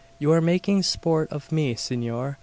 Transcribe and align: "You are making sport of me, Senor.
"You 0.17 0.31
are 0.31 0.41
making 0.41 0.81
sport 0.81 1.31
of 1.31 1.51
me, 1.51 1.75
Senor. 1.75 2.39